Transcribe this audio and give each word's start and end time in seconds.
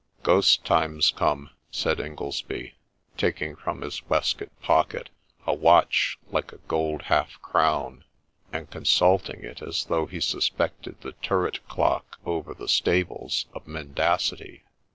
'Ghost 0.23 0.65
time 0.65 0.99
's 0.99 1.11
come!' 1.11 1.51
said 1.71 1.99
Ingoldsby, 1.99 2.73
taking 3.17 3.55
from 3.55 3.81
his 3.81 4.01
waist 4.09 4.39
coat 4.39 4.49
pocket 4.59 5.11
a 5.45 5.53
watch 5.53 6.17
like 6.31 6.51
a 6.51 6.57
gold 6.67 7.03
half 7.03 7.39
crown, 7.43 8.03
and 8.51 8.67
consulting 8.71 9.43
it 9.43 9.61
as 9.61 9.85
though 9.85 10.07
he 10.07 10.19
suspected 10.19 10.99
the 11.01 11.11
turret 11.11 11.59
clock 11.67 12.17
over 12.25 12.55
the 12.55 12.67
stables 12.67 13.45
of 13.53 13.67
men 13.67 13.93
dacity. 13.93 14.63